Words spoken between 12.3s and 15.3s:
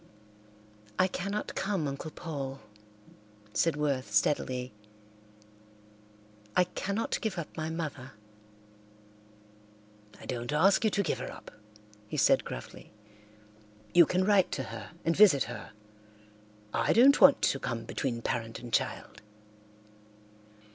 gruffly. "You can write to her and